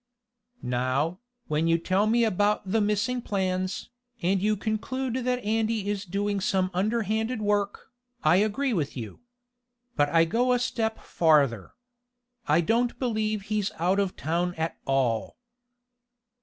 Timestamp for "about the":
2.23-2.81